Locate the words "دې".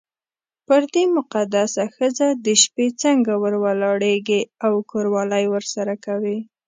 0.93-1.03